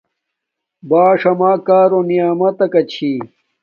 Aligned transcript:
باݽ 0.89 1.21
اما 1.31 1.51
کارو 1.67 1.99
ایکہ 2.01 2.07
نعمت 2.25 2.53
تکا 2.59 2.81
چھی 2.91 3.11